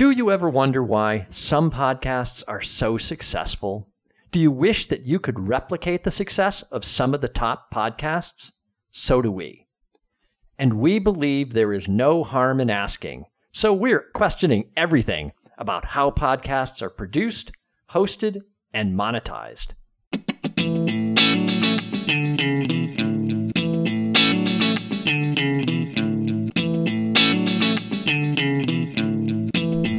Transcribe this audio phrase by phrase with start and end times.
[0.00, 3.92] Do you ever wonder why some podcasts are so successful?
[4.32, 8.50] Do you wish that you could replicate the success of some of the top podcasts?
[8.90, 9.66] So do we.
[10.58, 13.26] And we believe there is no harm in asking.
[13.52, 17.52] So we're questioning everything about how podcasts are produced,
[17.90, 18.40] hosted,
[18.72, 19.74] and monetized.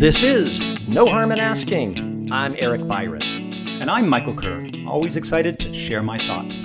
[0.01, 2.27] This is No Harm in Asking.
[2.31, 3.21] I'm Eric Byron.
[3.21, 6.63] And I'm Michael Kerr, always excited to share my thoughts.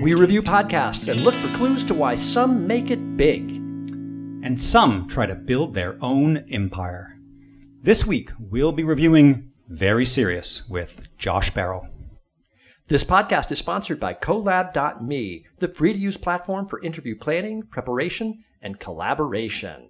[0.00, 3.50] We review podcasts and look for clues to why some make it big.
[3.50, 7.18] And some try to build their own empire.
[7.82, 11.88] This week, we'll be reviewing Very Serious with Josh Barro.
[12.86, 18.44] This podcast is sponsored by Colab.me, the free to use platform for interview planning, preparation,
[18.62, 19.88] and collaboration.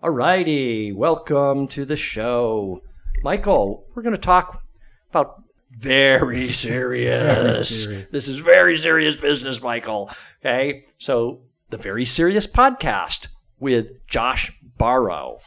[0.00, 2.82] Alrighty, welcome to the show.
[3.24, 4.62] Michael, we're going to talk
[5.10, 5.42] about
[5.76, 7.24] very serious.
[7.24, 8.10] Very serious.
[8.10, 10.08] This is very serious business, Michael.
[10.40, 13.26] Okay, so the Very Serious Podcast
[13.58, 15.40] with Josh Barro.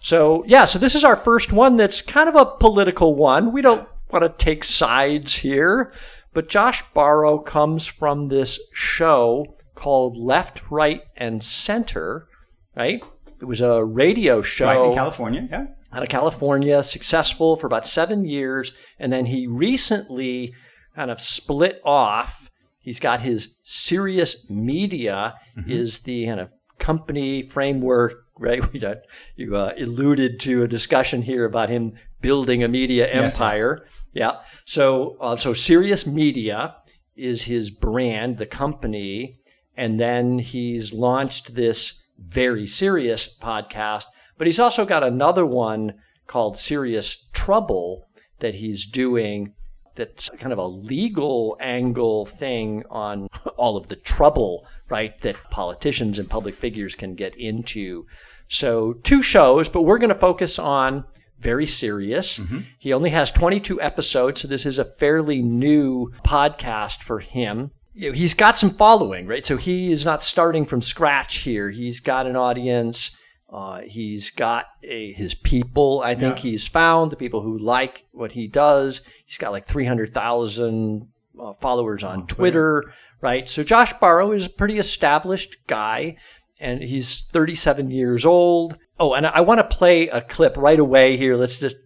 [0.00, 3.52] So, yeah, so this is our first one that's kind of a political one.
[3.52, 5.92] We don't want to take sides here,
[6.32, 9.44] but Josh Barro comes from this show
[9.74, 12.28] called Left, Right, and Center,
[12.74, 13.04] right?
[13.40, 15.66] It was a radio show Right in California, yeah?
[15.92, 20.54] out of California, successful for about seven years, and then he recently
[20.94, 22.50] kind of split off.
[22.82, 25.34] He's got his Serious Media
[25.66, 28.62] is the kind of company framework, right?
[29.36, 33.22] You uh, alluded to a discussion here about him building a media empire.
[33.22, 33.86] Yes, empire.
[34.12, 34.32] Yeah.
[34.64, 36.76] So, uh, so Serious Media
[37.16, 39.38] is his brand, the company,
[39.76, 44.04] and then he's launched this very serious podcast.
[44.38, 45.94] But he's also got another one
[46.26, 49.54] called Serious Trouble that he's doing.
[49.96, 56.18] That's kind of a legal angle thing on all of the trouble, right, that politicians
[56.18, 58.06] and public figures can get into.
[58.48, 61.04] So, two shows, but we're going to focus on
[61.38, 62.38] very serious.
[62.38, 62.58] Mm-hmm.
[62.78, 67.70] He only has 22 episodes, so this is a fairly new podcast for him.
[67.92, 69.44] You know, he's got some following, right?
[69.44, 71.70] So he is not starting from scratch here.
[71.70, 73.10] He's got an audience.
[73.52, 76.00] Uh, he's got a, his people.
[76.04, 76.42] I think Yeah.
[76.50, 79.00] he's found the people who like what he does.
[79.26, 81.08] He's got like 300,000
[81.40, 83.48] uh, followers on Twitter, right?
[83.50, 86.16] So Josh Barro is a pretty established guy,
[86.60, 88.76] and he's 37 years old.
[89.00, 91.34] Oh, and I, I want to play a clip right away here.
[91.36, 91.76] Let's just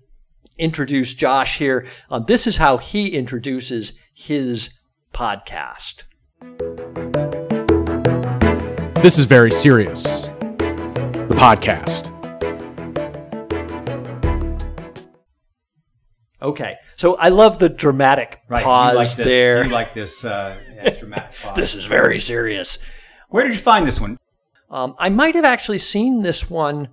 [0.58, 1.86] introduce Josh here.
[2.10, 4.70] Um, this is how he introduces his
[5.14, 6.02] podcast.
[9.00, 10.02] This is very serious.
[10.02, 12.10] The podcast.
[16.42, 18.62] Okay, so I love the dramatic Right.
[18.64, 19.64] pause you like this, there.
[19.64, 21.56] You like this uh, yes, dramatic pause.
[21.56, 22.78] this is very serious.
[23.30, 24.18] Where did you find this one?
[24.68, 26.88] Um, I might have actually seen this one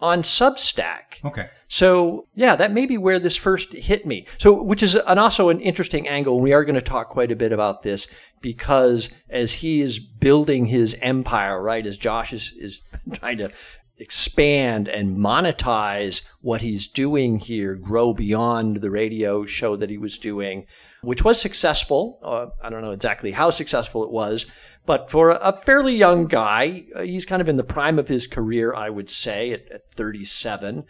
[0.00, 1.24] on Substack.
[1.24, 1.48] Okay.
[1.66, 4.26] So yeah, that may be where this first hit me.
[4.38, 6.40] So, which is an, also an interesting angle.
[6.40, 8.06] We are going to talk quite a bit about this
[8.40, 12.80] because as he is building his empire, right, as Josh is, is
[13.12, 13.50] trying to
[13.98, 20.18] expand and monetize what he's doing here, grow beyond the radio show that he was
[20.18, 20.66] doing,
[21.02, 22.18] which was successful.
[22.22, 24.46] Uh, I don't know exactly how successful it was,
[24.88, 28.26] but for a, fairly young guy, uh, he's kind of in the prime of his
[28.26, 30.84] career, I would say, at, at 37.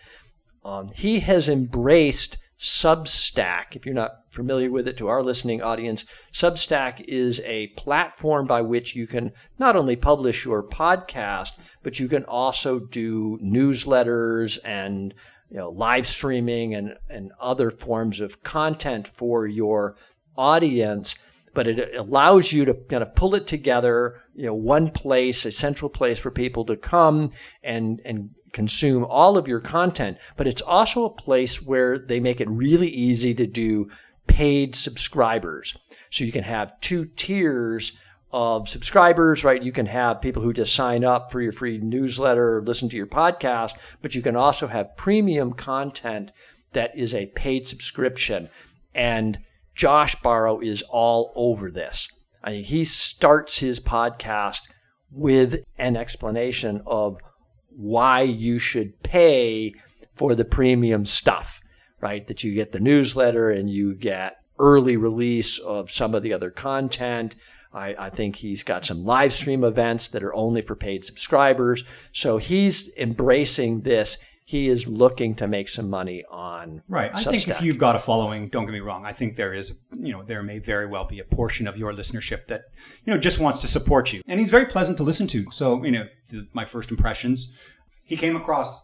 [0.65, 3.75] Um, he has embraced Substack.
[3.75, 8.63] If you're not familiar with it, to our listening audience, Substack is a platform by
[8.63, 15.13] which you can not only publish your podcast, but you can also do newsletters and
[15.51, 19.97] you know live streaming and, and other forms of content for your
[20.37, 21.17] audience
[21.59, 25.51] but it allows you to kind of pull it together, you know, one place, a
[25.51, 27.33] central place for people to come
[27.65, 30.19] and and consume all of your content.
[30.37, 33.91] But it's also a place where they make it really easy to do
[34.29, 35.77] paid subscribers.
[36.11, 37.99] So you can have two tiers
[38.31, 39.61] of subscribers, right?
[39.61, 43.09] You can have people who just sign up for your free newsletter, listen to your
[43.09, 46.31] podcast, but you can also have premium content
[46.73, 48.49] that is a paid subscription.
[48.95, 49.41] And
[49.79, 52.09] Josh Barro is all over this.
[52.43, 54.63] I mean, he starts his podcast
[55.13, 57.21] with an explanation of
[57.69, 59.73] why you should pay
[60.17, 61.61] for the premium stuff,
[62.01, 62.27] right?
[62.27, 66.51] That you get the newsletter and you get early release of some of the other
[66.51, 67.37] content.
[67.73, 71.85] I, I think he's got some live stream events that are only for paid subscribers.
[72.11, 74.19] So he's embracing this
[74.49, 77.11] he is looking to make some money on Right.
[77.13, 79.75] I think if you've got a following, don't get me wrong, I think there is,
[79.95, 82.63] you know, there may very well be a portion of your listenership that,
[83.05, 84.23] you know, just wants to support you.
[84.27, 85.51] And he's very pleasant to listen to.
[85.51, 87.51] So, you know, the, my first impressions,
[88.03, 88.81] he came across,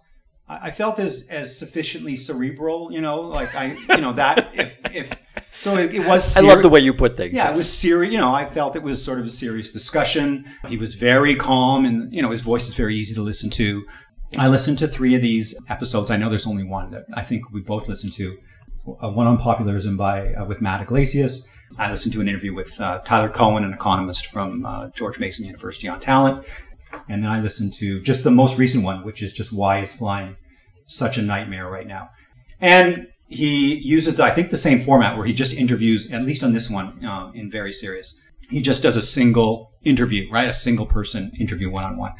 [0.47, 4.77] I I felt as, as sufficiently cerebral, you know, like I, you know, that if,
[4.93, 5.15] if,
[5.63, 7.35] so it, it was, I love the way you put things.
[7.35, 8.13] yeah, it was serious.
[8.13, 10.45] You know, I felt it was sort of a serious discussion.
[10.69, 13.87] He was very calm, and you know, his voice is very easy to listen to.
[14.37, 16.11] I listened to three of these episodes.
[16.11, 18.37] I know there's only one that I think we both listened to.
[19.03, 21.47] Uh, one on popularism by uh, with Matt Yglesias.
[21.79, 25.47] I listened to an interview with uh, Tyler Cowen, an economist from uh, George Mason
[25.47, 26.47] University on talent,
[27.09, 29.95] and then I listened to just the most recent one, which is just why is
[29.95, 30.37] flying
[30.87, 32.11] such a nightmare right now.
[32.61, 36.53] And he uses, I think, the same format where he just interviews, at least on
[36.53, 38.15] this one, uh, in Very Serious.
[38.51, 40.49] He just does a single interview, right?
[40.49, 42.13] A single person interview one on one.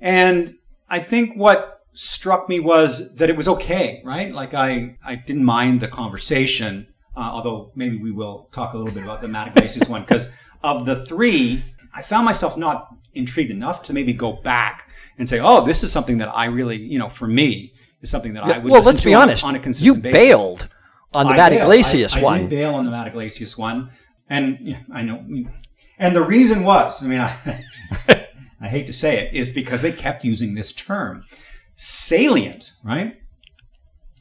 [0.00, 0.54] And
[0.88, 4.32] I think what struck me was that it was okay, right?
[4.32, 8.94] Like I, I didn't mind the conversation, uh, although maybe we will talk a little
[8.94, 10.28] bit about the Matt Yglesias one, because
[10.62, 11.62] of the three,
[11.94, 14.88] I found myself not intrigued enough to maybe go back
[15.18, 18.34] and say, oh, this is something that I really, you know, for me, is something
[18.34, 19.44] that I would well, listen let's to be on, honest.
[19.44, 20.18] on a consistent you basis.
[20.18, 20.68] bailed
[21.12, 21.52] on the I Matt.
[21.52, 22.40] Yglesias I, I one.
[22.42, 23.90] did bail on the Matt Yglesias one,
[24.28, 25.24] and yeah, I know.
[25.98, 28.27] And the reason was, I mean, I,
[28.60, 31.24] I hate to say it, is because they kept using this term,
[31.76, 33.16] salient, right?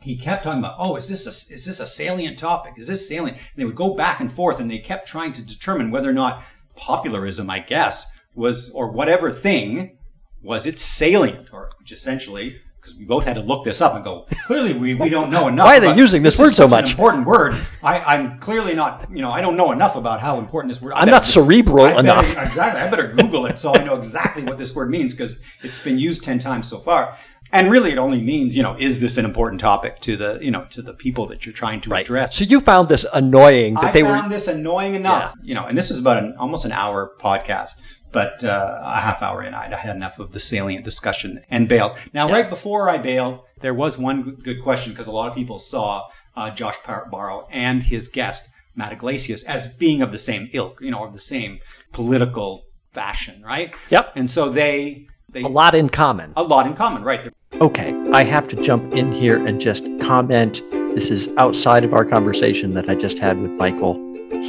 [0.01, 2.73] He kept talking about, oh, is this a, is this a salient topic?
[2.77, 3.37] Is this salient?
[3.37, 6.13] And they would go back and forth, and they kept trying to determine whether or
[6.13, 6.43] not
[6.75, 8.05] popularism, I guess,
[8.35, 9.97] was or whatever thing
[10.43, 12.61] was it salient, or which essentially.
[12.87, 14.25] Because we both had to look this up and go.
[14.45, 15.65] Clearly, we, we don't know enough.
[15.65, 16.91] Why are they using this is word so much?
[16.91, 17.55] important word.
[17.83, 19.09] I, I'm clearly not.
[19.11, 20.93] You know, I don't know enough about how important this word.
[20.93, 22.37] I I'm better- not cerebral I better- enough.
[22.37, 22.81] exactly.
[22.81, 25.97] I better Google it so I know exactly what this word means because it's been
[25.97, 27.17] used ten times so far.
[27.53, 30.51] And really, it only means you know, is this an important topic to the you
[30.51, 32.35] know to the people that you're trying to address?
[32.35, 34.29] So you found this annoying that I they found were.
[34.29, 37.71] this annoying enough, you know, and this was about an almost an hour podcast,
[38.19, 41.93] but uh, a half hour in, I had enough of the salient discussion and bailed.
[42.13, 45.35] Now, right before I bailed, there was one good- good question because a lot of
[45.35, 45.89] people saw
[46.35, 48.41] uh, Josh Par- Barro and his guest
[48.75, 51.59] Matt Yglesias as being of the same ilk, you know, of the same
[51.93, 52.49] political
[52.93, 53.69] fashion, right?
[53.91, 54.05] Yep.
[54.15, 56.33] And so they they A lot in common.
[56.35, 57.21] a lot in common, right?
[57.23, 57.33] They're
[57.67, 60.53] Okay, I have to jump in here and just comment.
[60.97, 63.95] This is outside of our conversation that I just had with Michael.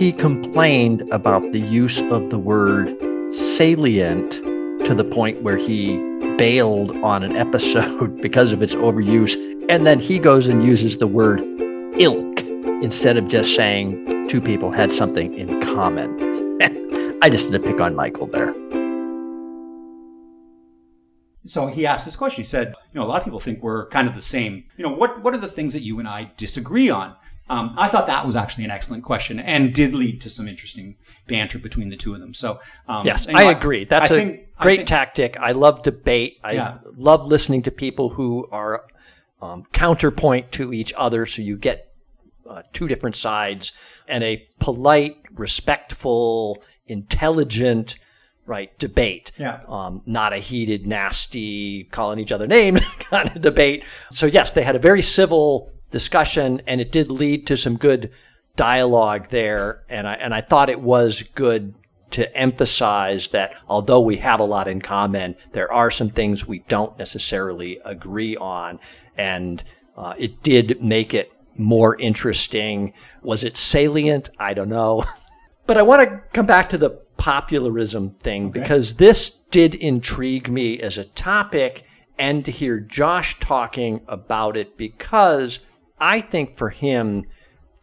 [0.01, 2.87] He complained about the use of the word
[3.31, 4.33] salient
[4.87, 5.97] to the point where he
[6.37, 9.35] bailed on an episode because of its overuse.
[9.69, 11.41] And then he goes and uses the word
[12.01, 12.41] ilk
[12.83, 16.17] instead of just saying two people had something in common.
[17.23, 18.55] I just had to pick on Michael there.
[21.45, 22.43] So he asked this question.
[22.43, 24.65] He said, "You know, a lot of people think we're kind of the same.
[24.77, 27.17] You know, what what are the things that you and I disagree on?"
[27.51, 30.97] Um, I thought that was actually an excellent question and did lead to some interesting
[31.27, 32.35] banter between the two of them.
[32.35, 33.85] So um, Yes, know, I agree.
[33.85, 35.37] That's a a great tactic.
[35.39, 36.39] I love debate.
[36.45, 36.79] I Yeah.
[36.97, 38.85] love listening to people who are
[39.41, 41.93] um, counterpoint to each other, so you get
[42.49, 43.73] uh, two different sides
[44.09, 47.97] and a polite, respectful, intelligent,
[48.47, 49.33] right debate.
[49.39, 49.61] Yeah.
[49.69, 52.81] Um, not a heated, nasty, calling each other names
[53.11, 53.85] kind of debate.
[54.11, 58.11] So yes, they had a very civil discussion, and it did lead to some good
[58.57, 59.85] dialogue there.
[59.89, 61.75] And I and I thought it was good
[62.11, 66.61] to emphasize that although we have a lot in common, there are some things we
[66.61, 68.81] don't necessarily agree on,
[69.17, 69.63] and
[69.97, 72.93] uh, it did make it more interesting.
[73.23, 74.31] Was it salient?
[74.39, 75.05] I don't know.
[75.69, 80.81] But I want to come back to the popularism thing because this did intrigue me
[80.81, 81.85] as a topic
[82.19, 85.59] and to hear Josh talking about it because
[86.01, 87.25] I think for him,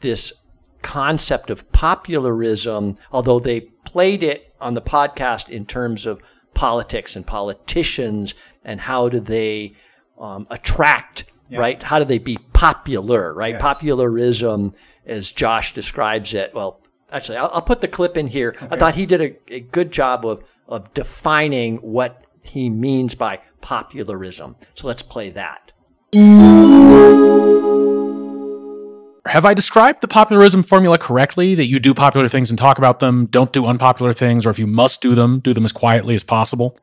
[0.01, 0.33] this
[0.81, 6.21] concept of popularism, although they played it on the podcast in terms of
[6.53, 9.73] politics and politicians and how do they
[10.19, 11.25] um, attract,
[11.59, 11.81] right?
[11.83, 13.59] How do they be popular, right?
[13.59, 14.73] Popularism,
[15.05, 16.81] as Josh describes it, well,
[17.11, 18.55] actually, I'll, I'll put the clip in here.
[18.61, 23.41] I thought he did a, a good job of, of defining what he means by
[23.61, 24.55] popularism.
[24.75, 25.71] So let's play that.
[29.27, 31.55] Have I described the popularism formula correctly?
[31.55, 34.59] That you do popular things and talk about them, don't do unpopular things, or if
[34.59, 36.77] you must do them, do them as quietly as possible?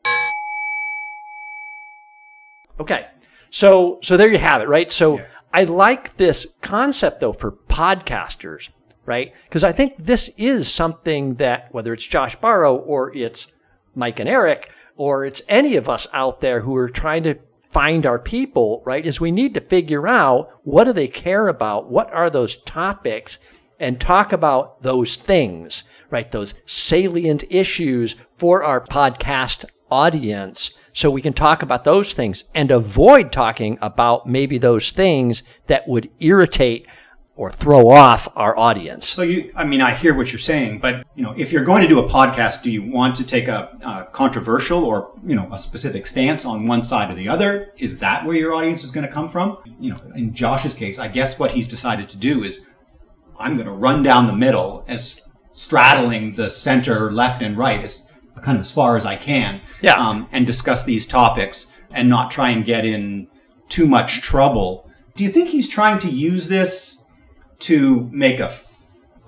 [2.80, 3.06] Okay.
[3.50, 4.90] So so there you have it, right?
[4.90, 5.20] So
[5.54, 8.70] I like this concept though for podcasters,
[9.06, 9.32] right?
[9.44, 13.46] Because I think this is something that whether it's Josh Barro or it's
[13.94, 17.38] Mike and Eric or it's any of us out there who are trying to
[17.72, 21.90] find our people, right, is we need to figure out what do they care about?
[21.90, 23.38] What are those topics?
[23.80, 26.30] And talk about those things, right?
[26.30, 30.76] Those salient issues for our podcast audience.
[30.92, 35.88] So we can talk about those things and avoid talking about maybe those things that
[35.88, 36.86] would irritate
[37.34, 39.08] or throw off our audience.
[39.08, 41.80] So you, I mean, I hear what you're saying, but you know, if you're going
[41.82, 45.48] to do a podcast, do you want to take a, a, controversial or you know
[45.50, 47.72] a specific stance on one side or the other?
[47.78, 49.58] Is that where your audience is going to come from?
[49.80, 52.60] You know, in Josh's case, I guess what he's decided to do is,
[53.38, 55.20] I'm going to run down the middle as
[55.52, 58.04] straddling the center, left and right as
[58.42, 59.94] kind of as far as I can, Yeah.
[59.94, 63.28] um, and discuss these topics and not try and get in
[63.68, 64.90] too much trouble.
[65.14, 67.01] Do you think he's trying to use this?
[67.62, 68.52] To make a,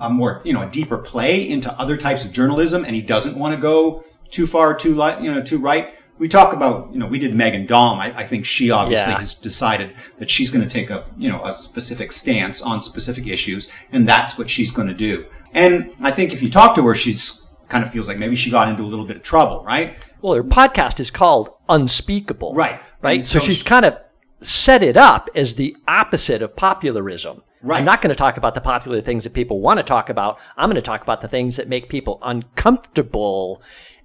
[0.00, 3.36] a more you know a deeper play into other types of journalism, and he doesn't
[3.36, 5.94] want to go too far, too light, you know, too right.
[6.18, 7.98] We talk about you know we did Meghan Daum.
[7.98, 9.18] I, I think she obviously Yeah.
[9.18, 13.26] has decided that she's going to take a you know a specific stance on specific
[13.26, 15.26] issues, and that's what she's going to do.
[15.52, 18.50] And I think if you talk to her, she's kind of feels like maybe she
[18.50, 19.96] got into a little bit of trouble, right?
[20.22, 22.54] Well, her podcast is called Unspeakable.
[22.54, 22.80] Right.
[23.00, 23.16] Right.
[23.16, 23.96] And So, so she's she- kind of
[24.44, 27.42] set it up as the opposite of popularism.
[27.62, 27.78] Right.
[27.78, 30.38] I'm not going to talk about the popular things that people want to talk about.
[30.56, 33.62] I'm going to talk about the things that make people uncomfortable.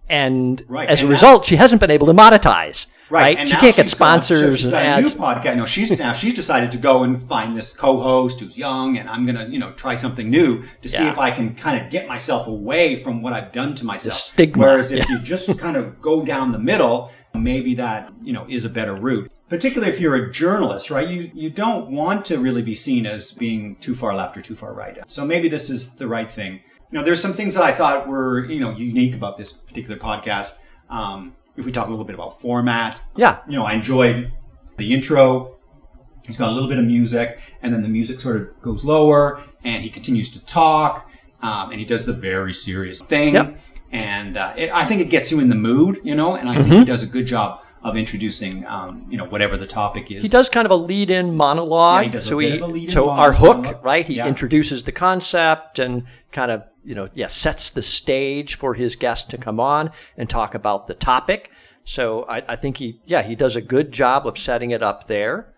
[0.09, 0.87] And Right.
[0.89, 2.85] as a And that- result, she hasn't been able to monetize.
[3.09, 3.37] Right.
[3.37, 5.13] And She can't get sponsors she's and a ads.
[5.15, 5.57] new podcast.
[5.57, 9.25] No, she's now she's decided to go and find this co-host who's young, and I'm
[9.25, 11.11] gonna you know try something new to see Yeah.
[11.11, 14.15] if I can kind of get myself away from what I've done to myself.
[14.15, 15.05] stigma, Whereas if yeah.
[15.17, 18.93] you just kind of go down the middle, maybe that you know is a better
[18.95, 19.31] route.
[19.49, 21.07] Particularly if you're a journalist, right?
[21.07, 24.55] You you don't want to really be seen as being too far left or too
[24.55, 24.97] far right.
[25.07, 26.61] So maybe this is the right thing.
[26.91, 29.97] You know, there's some things that I thought were you know unique about this particular
[29.97, 30.53] podcast.
[30.89, 33.39] Um, if we talk a little bit about format, Yeah.
[33.47, 34.31] you know, I enjoyed
[34.77, 35.55] the intro.
[36.25, 39.43] He's got a little bit of music, and then the music sort of goes lower,
[39.63, 41.09] and he continues to talk,
[41.41, 43.33] um, and he does the very serious thing.
[43.33, 43.59] Yep.
[43.91, 46.55] And uh, it, I think it gets you in the mood, you know, and I
[46.61, 50.21] think he does a good job of introducing, um, you know, whatever the topic is.
[50.21, 52.01] He does kind of a lead-in monologue.
[52.01, 54.05] Yeah, he does so he, of a lead-in so mon- our hook, right?
[54.07, 54.27] He Yeah.
[54.27, 59.29] introduces the concept and kind of, you know, yeah, sets the stage for his guest
[59.31, 61.51] to come on and talk about the topic.
[61.85, 65.07] So I, I think he, yeah, he does a good job of setting it up
[65.07, 65.53] there.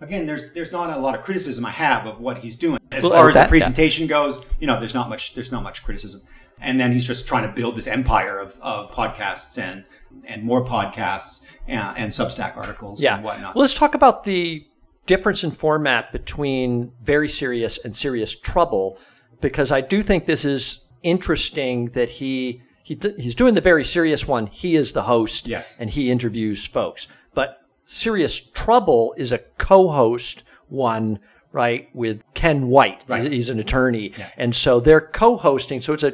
[0.00, 2.78] Again, there's there's not a lot of criticism I have of what he's doing.
[2.92, 5.62] As Well, far as that- the presentation goes, you know, there's not much there's not
[5.62, 6.22] much criticism.
[6.60, 9.84] And then he's just trying to build this empire of, of podcasts and
[10.26, 13.16] and more podcasts and, and Substack articles Yeah.
[13.16, 13.54] and whatnot.
[13.54, 14.66] Well, let's talk about the
[15.06, 18.98] difference in format between very serious and serious trouble,
[19.40, 24.26] because I do think this is interesting that he, he he's doing the very serious
[24.26, 24.46] one.
[24.48, 25.76] He is the host, Yes.
[25.78, 27.06] and he interviews folks.
[27.34, 31.20] But serious trouble is a co-host one.
[31.52, 33.32] Right with Ken White, Right.
[33.32, 35.80] he's, an attorney, and so they're co-hosting.
[35.80, 36.10] So it's a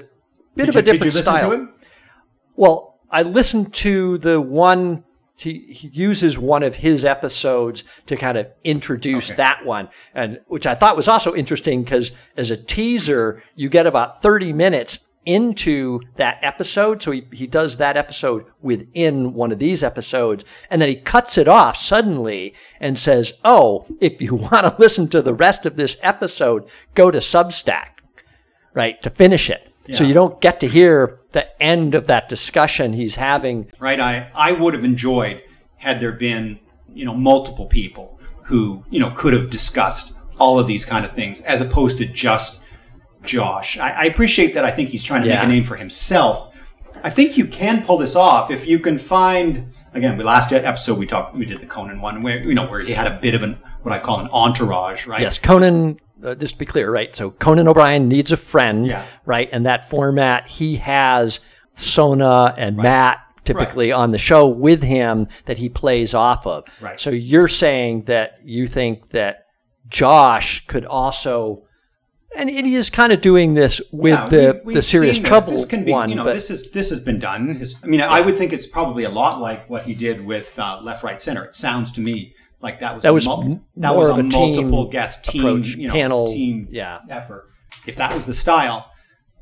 [0.54, 1.50] bit of did, a you, different did you listen style.
[1.50, 1.74] to him?
[2.54, 5.04] Well, I listened to the one.
[5.38, 9.36] He, he uses one of his episodes to kind of introduce Okay.
[9.38, 13.86] that one, and which I thought was also interesting because as a teaser, you get
[13.86, 17.02] about thirty minutes into that episode.
[17.02, 21.38] So he, he does that episode within one of these episodes, and then he cuts
[21.38, 25.76] it off suddenly and says, "Oh, if you want to listen to the rest of
[25.76, 27.86] this episode, go to Substack."
[28.74, 29.71] right, to finish it.
[29.90, 33.70] So you don't get to hear the end of that discussion he's having.
[33.78, 33.98] right?
[33.98, 35.42] I, I would have enjoyed
[35.78, 36.60] had there been,
[36.92, 41.12] you know, multiple people who, you know, could have discussed all of these kind of
[41.12, 42.60] things as opposed to just
[43.24, 43.78] Josh.
[43.78, 44.64] I, I appreciate that.
[44.64, 45.36] I think he's trying to Yeah.
[45.36, 46.48] make a name for himself.
[47.04, 49.72] I think you can pull this off if you can find.
[49.94, 52.80] Again, we last episode we talked, we did the Conan one where you know where
[52.80, 55.20] he had a bit of an what I call an entourage, right?
[55.20, 57.14] Yes, Conan, uh, just to be clear, right?
[57.14, 59.04] So Conan O'Brien needs a friend, Yeah.
[59.24, 59.48] right?
[59.52, 61.40] And that format, he has
[61.74, 66.64] Sona and Matt typically on the show with him that he plays off of.
[66.80, 67.00] Right.
[67.00, 69.46] So you're saying that you think that
[69.88, 71.64] Josh could also.
[72.34, 75.28] And he is kind of doing this with Yeah, the, we- the serious this.
[75.28, 76.08] trouble This can be, one.
[76.08, 77.54] you know, but- this is this has been done.
[77.56, 80.58] His, I mean, I would think it's probably a lot like what he did with
[80.58, 81.44] uh, Left, Right, Center.
[81.44, 84.88] It sounds to me like that was That was mul- that was a, a multiple
[84.88, 87.00] guest team approach, you know, panel, team yeah.
[87.10, 87.48] effort.
[87.86, 88.90] If that was the style,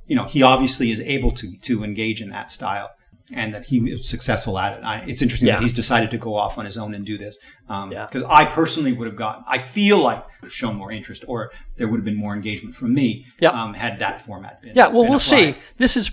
[0.07, 2.91] you know, he obviously is able to to engage in that style.
[3.33, 4.83] And that he was successful at it.
[4.83, 5.55] I, it's interesting Yeah.
[5.55, 7.39] that he's decided to go off on his own and do this.
[7.69, 8.05] Yeah.
[8.07, 11.87] Because I personally would have gotten, I feel like would shown more interest, or there
[11.87, 13.55] would have been more engagement from me Yep.
[13.55, 14.73] um, had that format been.
[14.75, 15.55] Yeah, well, been we'll applied.
[15.55, 15.55] see.
[15.77, 16.11] This is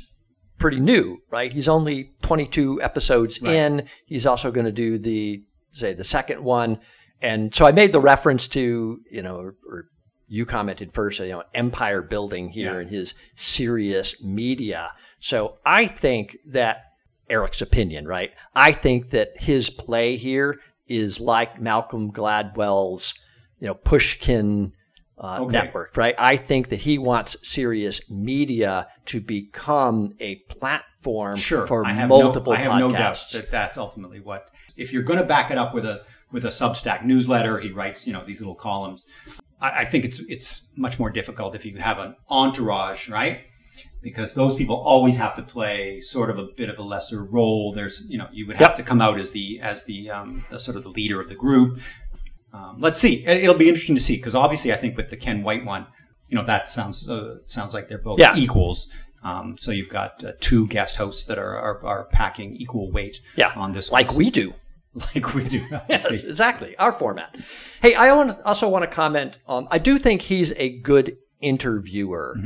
[0.60, 1.52] pretty new, right?
[1.52, 3.56] He's only 22 episodes Right.
[3.56, 3.88] in.
[4.06, 6.78] He's also going to do the say the second one.
[7.22, 9.86] And so I made the reference to, you know, or, or
[10.28, 12.82] you commented first, you know, empire building here Yeah.
[12.82, 14.92] in his serious media.
[15.20, 16.84] So I think that
[17.30, 18.32] Eric's opinion, right?
[18.56, 23.14] I think that his play here is like Malcolm Gladwell's,
[23.60, 24.74] you know, Pushkin
[25.20, 25.52] uh, Okay.
[25.52, 26.14] network, right?
[26.20, 32.10] I think that he wants serious media to become a platform Sure, for I have
[32.10, 34.50] multiple no, I have no doubt that that's ultimately what.
[34.76, 38.06] If you're going to back it up with a with a Substack newsletter, he writes
[38.08, 39.06] you know these little columns.
[39.62, 43.42] I, I think it's it's much more difficult if you have an entourage, right?
[44.02, 47.74] Because those people always have to play sort of a bit of a lesser role.
[47.74, 48.78] There's you know you would have Yep.
[48.78, 51.36] to come out as the as the um, the sort of the leader of the
[51.36, 51.80] group.
[52.54, 53.26] Um, let's see.
[53.26, 55.88] It, it'll be interesting to see because obviously I think with the Ken White one,
[56.30, 58.36] you know that sounds uh, sounds like they're both Yeah.
[58.36, 58.88] equals.
[59.24, 63.20] Um, so you've got uh, two guest hosts that are, are are packing equal weight
[63.36, 64.54] yeah, on this, like we do.
[65.16, 65.66] like we do.
[65.90, 66.76] Yes, exactly.
[66.78, 67.36] Our format.
[67.82, 69.40] Hey, I also want to comment.
[69.48, 72.38] Um, I do think he's a good interviewer.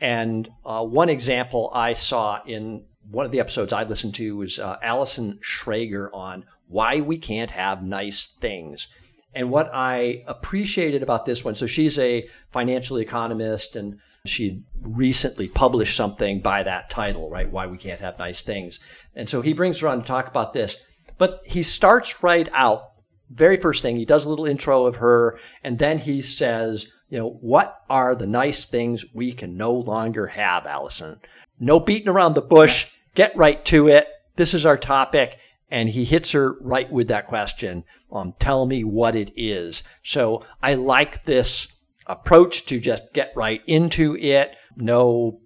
[0.00, 4.58] And uh, one example I saw in one of the episodes I listened to was
[4.58, 8.88] uh, Allison Schrager on why we can't have nice things.
[9.34, 15.48] And what I appreciated about this one, so she's a financial economist and she recently
[15.48, 17.50] published something by that title, right?
[17.50, 18.80] Why we can't have nice things.
[19.14, 20.76] And so he brings her on to talk about this.
[21.20, 22.92] But he starts right out,
[23.28, 27.18] very first thing, he does a little intro of her, and then he says, you
[27.18, 31.20] know, what are the nice things we can no longer have, Allison?
[31.58, 34.06] No beating around the bush, get right to it.
[34.36, 35.36] This is our topic.
[35.70, 37.84] And he hits her right with that question.
[38.10, 39.82] Um, tell me what it is.
[40.02, 44.56] So I like this approach to just get right into it.
[44.74, 45.42] No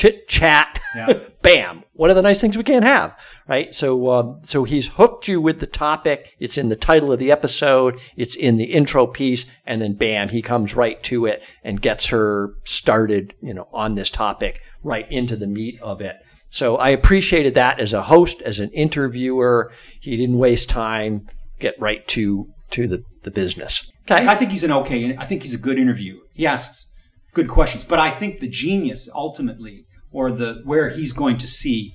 [0.00, 0.80] chit chat.
[0.94, 1.12] Yeah.
[1.42, 1.84] Bam.
[1.92, 3.14] What are the nice things we can't have?
[3.46, 3.74] Right.
[3.74, 6.34] So, um, so he's hooked you with the topic.
[6.40, 8.00] It's in the title of the episode.
[8.16, 12.06] It's in the intro piece, and then bam, he comes right to it and gets
[12.06, 13.34] her started.
[13.42, 16.16] You know, on this topic, right into the meat of it.
[16.48, 19.70] So I appreciated that as a host, as an interviewer.
[20.00, 21.28] He didn't waste time.
[21.58, 23.90] Get right to to the the business.
[24.10, 24.26] Okay.
[24.26, 25.14] I think he's an okay.
[25.16, 26.20] I think he's a good interview.
[26.32, 26.86] He asks
[27.34, 31.94] good questions, but I think the genius ultimately, or the where he's going to see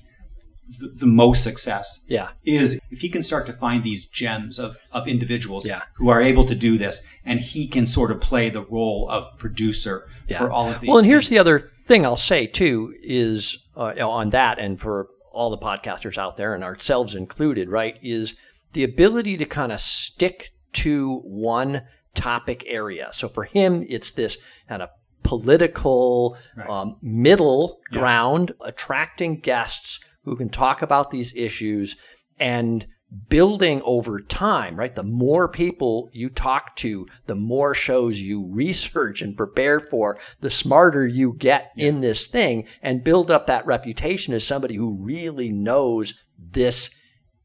[0.80, 2.30] the, the most success, Yeah.
[2.44, 5.82] is if he can start to find these gems of of individuals Yeah.
[5.96, 9.28] who are able to do this, and he can sort of play the role of
[9.38, 10.88] producer for all of these.
[10.88, 15.08] Well, and here's the other thing I'll say too is uh, on that, and for
[15.32, 18.34] all the podcasters out there, and ourselves included, right, is
[18.72, 21.82] the ability to kind of stick to one
[22.14, 23.08] topic area.
[23.12, 24.88] So for him, it's this kind of
[25.26, 26.68] political Right.
[26.68, 31.96] um, middle ground, attracting guests who can talk about these issues
[32.38, 32.86] and
[33.28, 34.94] building over time, right?
[34.94, 40.50] The more people you talk to, the more shows you research and prepare for, the
[40.50, 45.52] smarter you get in this thing and build up that reputation as somebody who really
[45.52, 46.90] knows this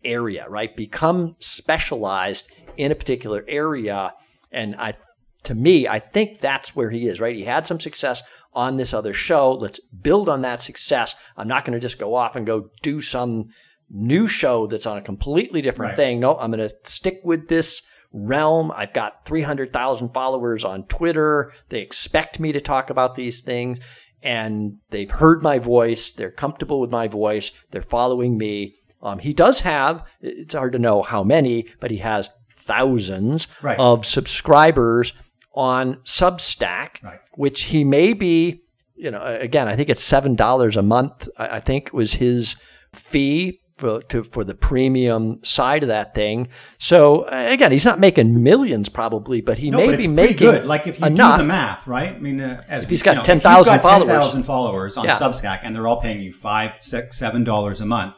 [0.04, 0.76] area, right?
[0.76, 4.13] Become specialized in a particular area.
[4.52, 4.94] And I,
[5.43, 7.36] to me, I think that's where he is, right?
[7.36, 8.21] He had some success
[8.54, 9.54] on this other show.
[9.54, 11.15] Let's build on that success.
[11.38, 13.49] I'm not going to just go off and go do some
[13.89, 15.95] new show that's on a completely different Right.
[15.95, 16.19] thing.
[16.19, 17.82] No, I'm going to stick with this
[18.13, 18.71] realm.
[18.75, 21.51] I've got 300,000 followers on Twitter.
[21.69, 23.80] They expect me to talk about these things
[24.21, 26.12] and they've heard my voice.
[26.12, 27.51] They're comfortable with my voice.
[27.71, 28.75] They're following me.
[29.01, 33.80] Um, he does have, it's hard to know how many, but he has thousands Right.
[33.80, 35.13] of subscribers
[35.54, 37.20] on Substack, Right.
[37.36, 38.64] which he may be,
[38.96, 42.56] you know, again, I think it's $7 a month, I I think was his
[42.94, 46.48] fee for, to, for the premium side of that thing.
[46.78, 50.66] So again, he's not making millions probably, but he No, may but be making good.
[50.68, 51.38] Like if you enough.
[51.40, 52.16] do the math, right?
[52.16, 54.08] I mean, uh, as he's got you know, 10,000 if you've got followers.
[54.08, 55.18] 10,000 followers on Yeah.
[55.18, 58.14] Substack, and they're all paying you five, six, seven dollars a month.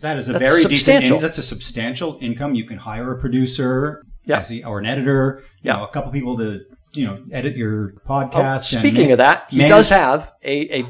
[0.00, 1.00] That is a That's very substantial.
[1.02, 1.16] decent.
[1.16, 2.54] In, that's a substantial income.
[2.54, 4.38] You can hire a producer, Yeah.
[4.40, 5.42] as he- or an editor.
[5.62, 5.76] You Yeah.
[5.78, 6.60] know, a couple people to
[6.92, 8.76] you know edit your oh, podcast.
[8.76, 10.86] Oh, Speaking ma- of that, he manage- does have a, a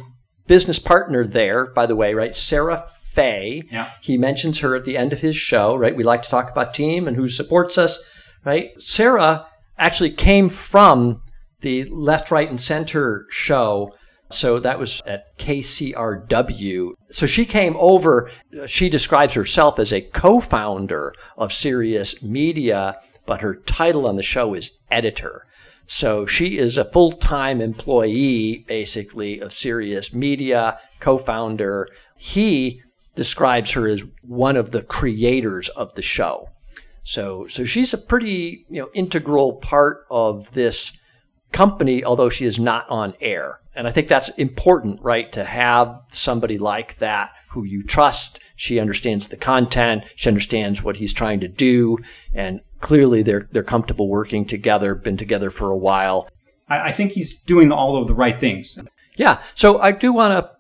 [0.47, 2.35] business partner there, by the way, right?
[2.35, 3.63] Sarah Fay.
[3.71, 3.91] Yeah.
[4.03, 5.95] He mentions her at the end of his show, right?
[5.97, 7.99] We like to talk about team and who supports us,
[8.45, 8.71] right?
[8.79, 9.47] Sarah
[9.79, 11.23] actually came from
[11.61, 13.95] the left, right, and center show.
[14.31, 16.93] So that was at KCRW.
[17.11, 18.31] So she came over.
[18.67, 24.23] She describes herself as a co founder of Serious Media, but her title on the
[24.23, 25.47] show is editor.
[25.87, 31.89] So she is a full time employee, basically, of Serious Media, co founder.
[32.17, 32.83] He
[33.15, 36.49] describes her as one of the creators of the show.
[37.03, 40.93] So, so she's a pretty, you know, integral part of this
[41.53, 43.61] company, although she is not on air.
[43.75, 45.31] And I think that's important, right?
[45.33, 48.41] To have somebody like that who you trust.
[48.57, 50.05] She understands the content.
[50.17, 51.99] She understands what he's trying to do.
[52.33, 56.29] And clearly they're, they're comfortable working together, been together for a while.
[56.69, 58.79] I, I think he's doing all of the right things.
[59.17, 59.43] Yeah.
[59.55, 60.51] So I do want to,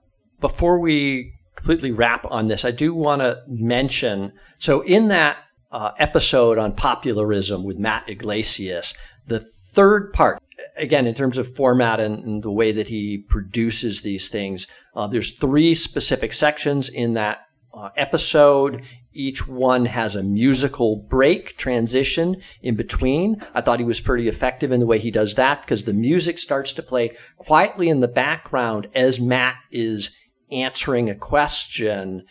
[0.40, 4.32] before we completely wrap on this, I do want to mention.
[4.58, 5.36] So in that
[5.70, 8.94] uh, episode on popularism with Matt Yglesias,
[9.26, 10.40] the third part,
[10.78, 15.06] again, in terms of format and, and the way that he produces these things, uh,
[15.06, 17.40] there's three specific sections in that
[17.74, 18.82] uh, episode.
[19.14, 23.40] Each one has a musical break transition in between.
[23.54, 26.38] I thought he was pretty effective in the way he does that because the music
[26.38, 30.10] starts to play quietly in the background as Matt is
[30.50, 32.24] answering a question.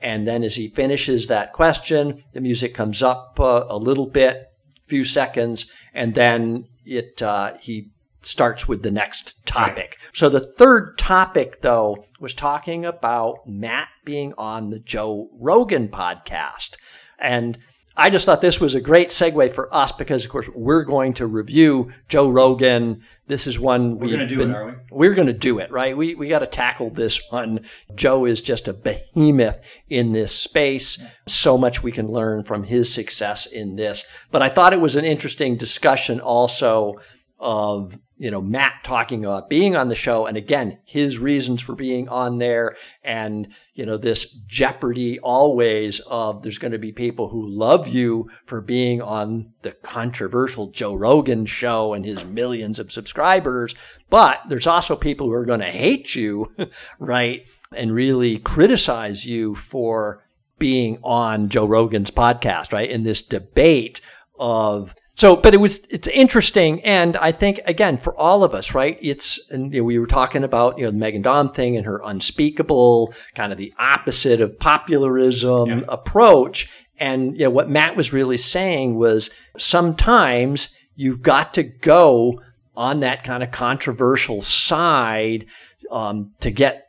[0.00, 4.50] And then as he finishes that question, the music comes up uh, a little bit,
[4.84, 9.98] a few seconds, and then it uh, he starts with the next topic.
[10.00, 10.16] Right.
[10.16, 16.76] So the third topic, though, was talking about Matt being on the Joe Rogan podcast.
[17.18, 17.58] And
[17.96, 21.12] I just thought this was a great segue for us because, of course, we're going
[21.14, 23.02] to review Joe Rogan.
[23.26, 24.72] This is one we're going to do been, it, are we?
[24.90, 25.96] We're going to do it, right?
[25.96, 27.66] We we got to tackle this one.
[27.94, 31.02] Joe is just a behemoth in this space.
[31.28, 34.04] So much we can learn from his success in this.
[34.30, 36.94] But I thought it was an interesting discussion also
[37.38, 41.74] of you know Matt talking about being on the show and again his reasons for
[41.74, 47.30] being on there and you know this jeopardy always of there's going to be people
[47.30, 52.92] who love you for being on the controversial Joe Rogan show and his millions of
[52.92, 53.74] subscribers
[54.10, 56.54] but there's also people who are going to hate you
[56.98, 60.22] right and really criticize you for
[60.58, 64.02] being on Joe Rogan's podcast right in this debate
[64.38, 66.80] of so, but it was, it's interesting.
[66.80, 68.96] And I think, again, for all of us, right?
[69.02, 71.84] It's, and you know, we were talking about, you know, the Meghan Daum thing and
[71.84, 75.80] her unspeakable, kind of the opposite of popularism yeah.
[75.88, 76.70] approach.
[76.96, 79.28] And, you know, what Matt was really saying was
[79.58, 82.40] sometimes you've got to go
[82.74, 85.44] on that kind of controversial side
[85.90, 86.86] um, to get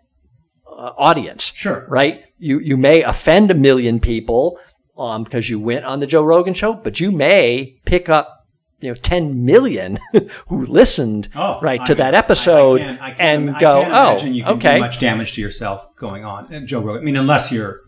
[0.65, 1.51] uh, audience.
[1.53, 1.85] Sure.
[1.89, 2.23] Right?
[2.37, 4.57] You, you may offend a million people
[5.01, 8.41] um, because you went on the Joe Rogan show, but you may pick up
[8.81, 9.99] you know 10 million
[10.47, 14.25] who listened oh, right to I that episode I, I can't, can't, and go oh
[14.25, 14.75] you can okay.
[14.75, 17.03] do much damage to yourself going on and Joe Rogan.
[17.03, 17.81] I mean unless you're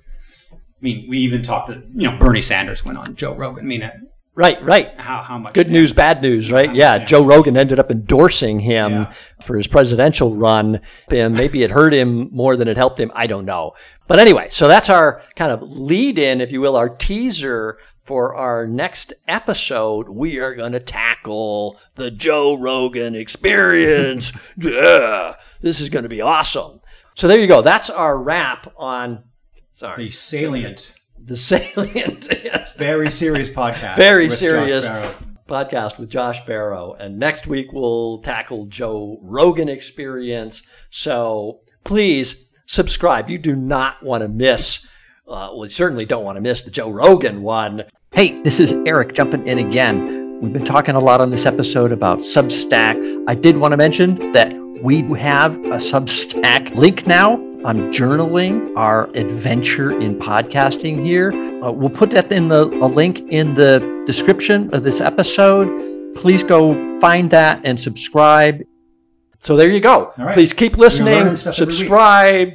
[0.52, 3.65] I mean we even talked to you know Bernie Sanders went on Joe Rogan.
[3.65, 3.91] I mean
[4.35, 4.99] Right, right.
[4.99, 5.53] How, how much?
[5.53, 6.73] Good news, bad news, right?
[6.73, 9.13] Yeah, Joe Rogan ended up endorsing him yeah.
[9.41, 10.81] for his presidential run.
[11.11, 13.11] And maybe it hurt him more than it helped him.
[13.13, 13.73] I don't know.
[14.07, 18.33] But anyway, so that's our kind of lead in, if you will, our teaser for
[18.33, 20.09] our next episode.
[20.09, 24.33] We are going to tackle the Joe Rogan experience.
[24.57, 26.81] yeah, this is going to be awesome.
[27.15, 27.61] So there you go.
[27.61, 29.25] That's our wrap on.
[29.71, 30.05] Sorry.
[30.05, 32.27] The salient the salient.
[32.77, 33.97] Very serious podcast.
[33.97, 34.88] Very serious
[35.47, 36.95] podcast with Josh Barro.
[36.99, 40.63] And next week we'll tackle Joe Rogan experience.
[40.89, 43.29] So please subscribe.
[43.29, 44.86] You do not want to miss.
[45.27, 47.83] Uh, well, you certainly don't want to miss the Joe Rogan one.
[48.12, 50.39] Hey, this is Eric jumping in again.
[50.41, 53.23] We've been talking a lot on this episode about Substack.
[53.27, 59.06] I did want to mention that we have a Substack link now I'm journaling our
[59.15, 61.32] adventure in podcasting here.
[61.63, 66.13] Uh, we'll put that in the a link in the description of this episode.
[66.13, 68.63] Please go find that and subscribe.
[69.39, 70.12] So there you go.
[70.34, 72.49] Please keep listening, subscribe.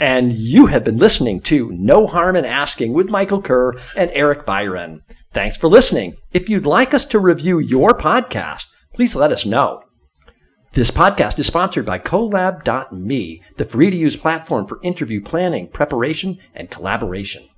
[0.00, 4.46] And you have been listening to No Harm in Asking with Michael Kerr and Eric
[4.46, 5.00] Byron.
[5.34, 6.16] Thanks for listening.
[6.32, 8.64] If you'd like us to review your podcast,
[8.94, 9.82] please let us know.
[10.76, 16.36] This podcast is sponsored by Colab.me, the free to use platform for interview planning, preparation,
[16.54, 17.48] and collaboration.